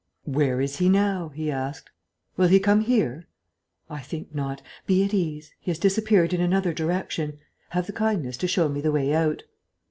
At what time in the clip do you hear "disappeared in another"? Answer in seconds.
5.77-6.73